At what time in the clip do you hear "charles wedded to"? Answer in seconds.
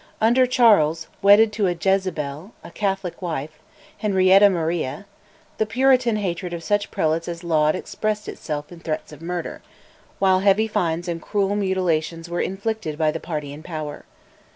0.47-1.67